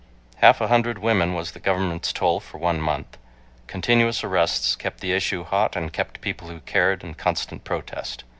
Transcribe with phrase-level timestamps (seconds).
[0.37, 3.19] Half a hundred women was the government's toll for one month:
[3.67, 8.23] .Continuous arrests kept the issue hot and kept people who cared in constant protest.